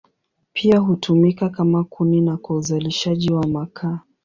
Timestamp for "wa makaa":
3.33-3.99